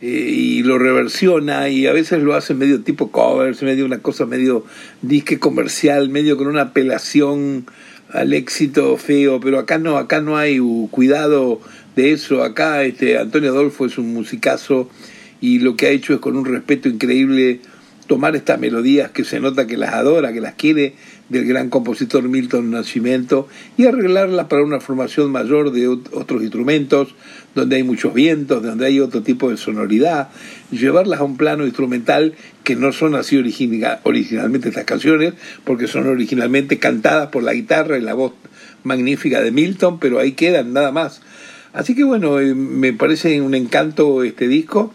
eh, 0.00 0.06
y 0.06 0.62
lo 0.62 0.78
reversiona 0.78 1.68
y 1.68 1.86
a 1.86 1.92
veces 1.92 2.22
lo 2.22 2.34
hace 2.34 2.54
medio 2.54 2.80
tipo 2.80 3.10
covers, 3.10 3.62
medio 3.62 3.84
una 3.84 3.98
cosa 3.98 4.24
medio 4.24 4.64
disque 5.02 5.38
comercial, 5.38 6.08
medio 6.08 6.38
con 6.38 6.46
una 6.46 6.62
apelación 6.62 7.66
al 8.10 8.32
éxito 8.32 8.96
feo, 8.96 9.40
pero 9.40 9.58
acá 9.58 9.78
no, 9.78 9.98
acá 9.98 10.22
no 10.22 10.38
hay 10.38 10.60
cuidado 10.90 11.60
de 11.96 12.12
eso, 12.12 12.42
acá 12.42 12.82
este 12.82 13.18
Antonio 13.18 13.50
Adolfo 13.50 13.86
es 13.86 13.98
un 13.98 14.12
musicazo 14.12 14.88
y 15.40 15.60
lo 15.60 15.76
que 15.76 15.86
ha 15.86 15.90
hecho 15.90 16.14
es 16.14 16.20
con 16.20 16.36
un 16.36 16.44
respeto 16.44 16.88
increíble 16.88 17.60
tomar 18.06 18.36
estas 18.36 18.60
melodías 18.60 19.10
que 19.10 19.24
se 19.24 19.40
nota 19.40 19.66
que 19.66 19.76
las 19.76 19.94
adora, 19.94 20.32
que 20.32 20.40
las 20.40 20.54
quiere 20.54 20.94
del 21.28 21.46
gran 21.46 21.70
compositor 21.70 22.22
Milton 22.24 22.70
Nascimento 22.70 23.48
y 23.78 23.86
arreglarlas 23.86 24.46
para 24.46 24.62
una 24.62 24.80
formación 24.80 25.32
mayor 25.32 25.72
de 25.72 25.88
otros 25.88 26.42
instrumentos, 26.42 27.14
donde 27.54 27.76
hay 27.76 27.82
muchos 27.82 28.12
vientos, 28.12 28.62
donde 28.62 28.86
hay 28.86 29.00
otro 29.00 29.22
tipo 29.22 29.50
de 29.50 29.56
sonoridad, 29.56 30.28
llevarlas 30.70 31.20
a 31.20 31.24
un 31.24 31.36
plano 31.36 31.64
instrumental 31.64 32.34
que 32.62 32.76
no 32.76 32.92
son 32.92 33.14
así 33.14 33.38
originalmente 33.38 34.68
estas 34.68 34.84
canciones, 34.84 35.34
porque 35.64 35.86
son 35.86 36.06
originalmente 36.06 36.78
cantadas 36.78 37.28
por 37.28 37.42
la 37.42 37.54
guitarra 37.54 37.96
y 37.96 38.02
la 38.02 38.14
voz 38.14 38.32
magnífica 38.82 39.40
de 39.40 39.50
Milton, 39.50 39.98
pero 39.98 40.18
ahí 40.18 40.32
quedan 40.32 40.74
nada 40.74 40.92
más. 40.92 41.22
Así 41.74 41.94
que 41.94 42.04
bueno, 42.04 42.40
eh, 42.40 42.54
me 42.54 42.94
parece 42.94 43.42
un 43.42 43.54
encanto 43.54 44.22
este 44.22 44.48
disco 44.48 44.94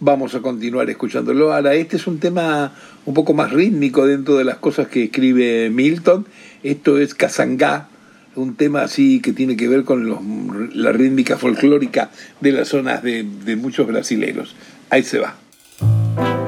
vamos 0.00 0.34
a 0.34 0.40
continuar 0.40 0.88
escuchándolo. 0.90 1.52
Ahora, 1.52 1.74
este 1.74 1.96
es 1.96 2.06
un 2.06 2.18
tema 2.18 2.72
un 3.04 3.14
poco 3.14 3.34
más 3.34 3.52
rítmico 3.52 4.06
dentro 4.06 4.36
de 4.36 4.44
las 4.44 4.56
cosas 4.56 4.88
que 4.88 5.04
escribe 5.04 5.70
Milton. 5.70 6.26
Esto 6.62 6.98
es 6.98 7.14
Kazangá, 7.14 7.88
un 8.34 8.56
tema 8.56 8.82
así 8.82 9.20
que 9.20 9.32
tiene 9.32 9.56
que 9.56 9.68
ver 9.68 9.84
con 9.84 10.70
la 10.74 10.92
rítmica 10.92 11.36
folclórica 11.36 12.10
de 12.40 12.52
las 12.52 12.68
zonas 12.68 13.02
de, 13.02 13.24
muchos 13.56 13.86
brasileros. 13.86 14.54
Ahí 14.90 15.02
se 15.02 15.18
va. 15.18 16.45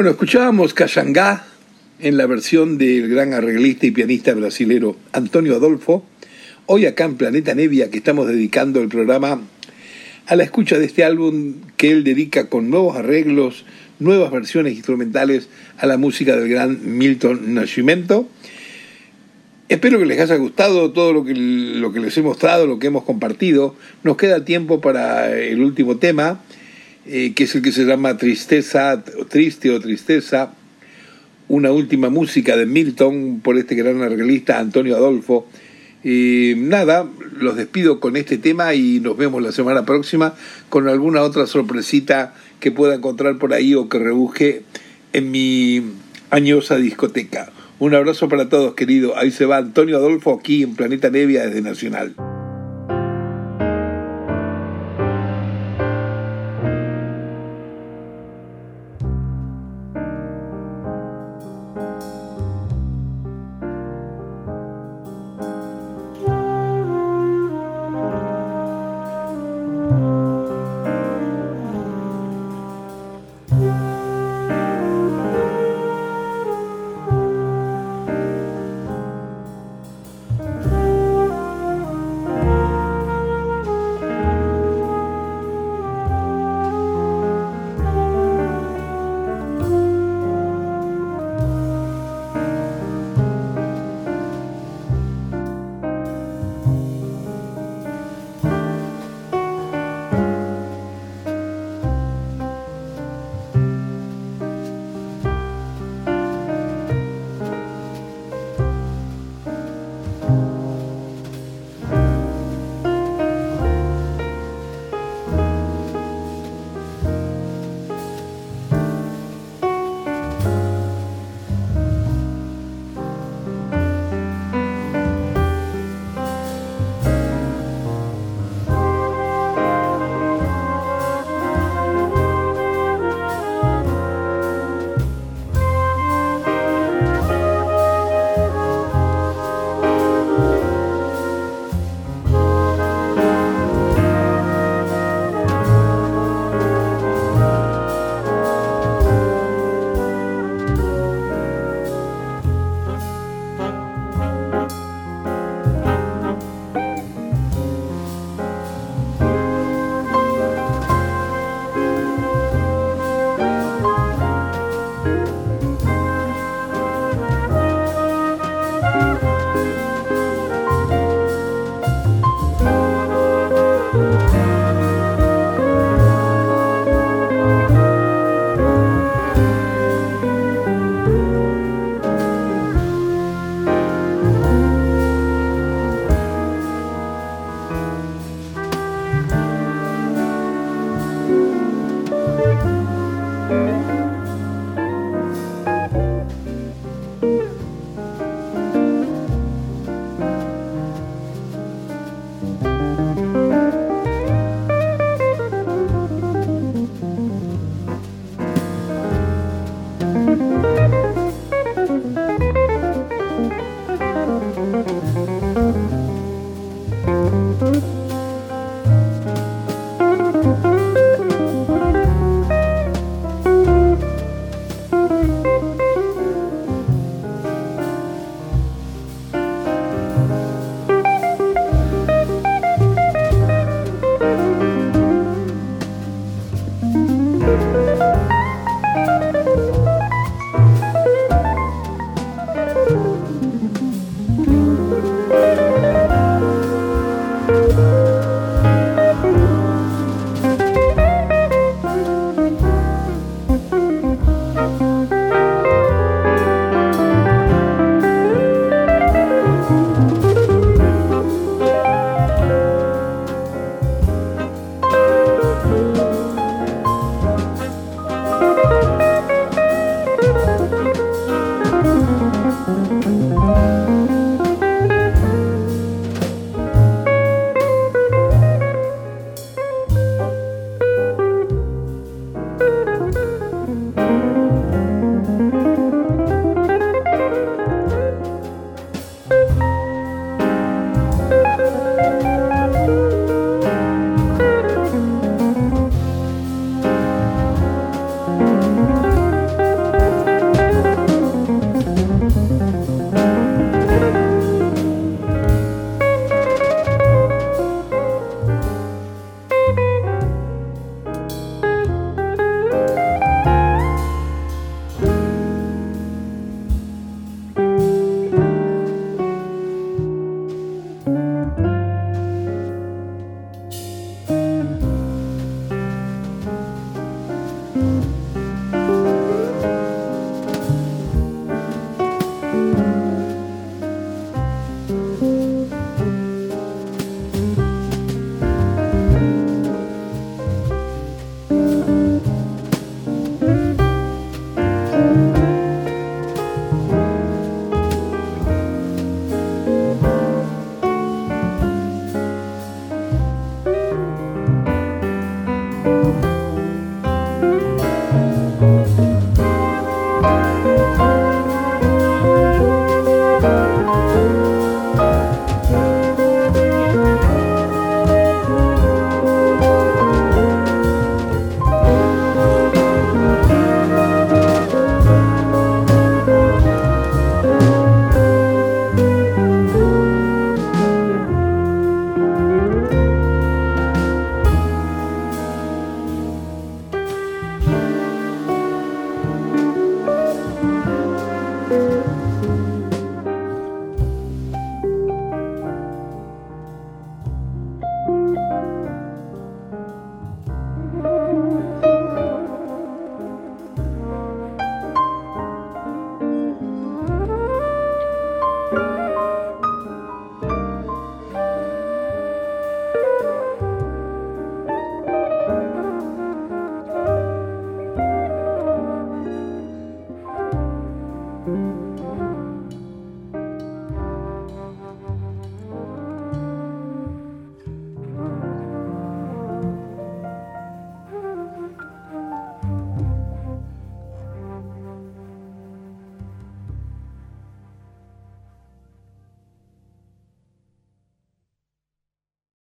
Bueno, 0.00 0.12
escuchábamos 0.12 0.72
Cayangá 0.72 1.44
en 1.98 2.16
la 2.16 2.24
versión 2.24 2.78
del 2.78 3.10
gran 3.10 3.34
arreglista 3.34 3.84
y 3.84 3.90
pianista 3.90 4.32
brasilero 4.32 4.96
Antonio 5.12 5.54
Adolfo, 5.54 6.06
hoy 6.64 6.86
acá 6.86 7.04
en 7.04 7.16
Planeta 7.16 7.54
Nevia 7.54 7.90
que 7.90 7.98
estamos 7.98 8.26
dedicando 8.26 8.80
el 8.80 8.88
programa 8.88 9.42
a 10.26 10.36
la 10.36 10.42
escucha 10.42 10.78
de 10.78 10.86
este 10.86 11.04
álbum 11.04 11.56
que 11.76 11.90
él 11.90 12.02
dedica 12.02 12.48
con 12.48 12.70
nuevos 12.70 12.96
arreglos, 12.96 13.66
nuevas 13.98 14.30
versiones 14.32 14.72
instrumentales 14.72 15.50
a 15.76 15.84
la 15.84 15.98
música 15.98 16.34
del 16.34 16.48
gran 16.48 16.96
Milton 16.96 17.52
Nascimento. 17.52 18.26
Espero 19.68 19.98
que 19.98 20.06
les 20.06 20.18
haya 20.18 20.36
gustado 20.36 20.92
todo 20.92 21.12
lo 21.12 21.26
que, 21.26 21.34
lo 21.34 21.92
que 21.92 22.00
les 22.00 22.16
he 22.16 22.22
mostrado, 22.22 22.66
lo 22.66 22.78
que 22.78 22.86
hemos 22.86 23.04
compartido. 23.04 23.76
Nos 24.02 24.16
queda 24.16 24.46
tiempo 24.46 24.80
para 24.80 25.36
el 25.36 25.60
último 25.60 25.98
tema, 25.98 26.40
eh, 27.06 27.32
que 27.34 27.44
es 27.44 27.54
el 27.54 27.62
que 27.62 27.72
se 27.72 27.84
llama 27.84 28.16
Tristeza, 28.16 29.02
Triste 29.28 29.70
o 29.70 29.80
Tristeza, 29.80 30.52
una 31.48 31.72
última 31.72 32.10
música 32.10 32.56
de 32.56 32.66
Milton 32.66 33.40
por 33.40 33.58
este 33.58 33.74
gran 33.74 34.02
arreglista 34.02 34.58
Antonio 34.58 34.96
Adolfo. 34.96 35.48
Y 36.02 36.54
nada, 36.56 37.06
los 37.38 37.56
despido 37.56 38.00
con 38.00 38.16
este 38.16 38.38
tema 38.38 38.74
y 38.74 39.00
nos 39.00 39.16
vemos 39.16 39.42
la 39.42 39.52
semana 39.52 39.84
próxima 39.84 40.34
con 40.68 40.88
alguna 40.88 41.22
otra 41.22 41.46
sorpresita 41.46 42.34
que 42.60 42.70
pueda 42.70 42.94
encontrar 42.94 43.38
por 43.38 43.52
ahí 43.52 43.74
o 43.74 43.88
que 43.88 43.98
rebusque 43.98 44.62
en 45.12 45.30
mi 45.30 45.82
añosa 46.30 46.76
discoteca. 46.76 47.52
Un 47.80 47.94
abrazo 47.94 48.28
para 48.28 48.48
todos, 48.48 48.74
querido. 48.74 49.16
Ahí 49.16 49.30
se 49.30 49.46
va 49.46 49.56
Antonio 49.56 49.96
Adolfo 49.96 50.38
aquí 50.38 50.62
en 50.62 50.76
Planeta 50.76 51.10
Nevia 51.10 51.46
desde 51.46 51.62
Nacional. 51.62 52.14